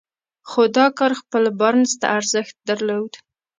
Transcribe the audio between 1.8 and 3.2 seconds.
ته ډېر ارزښت درلود.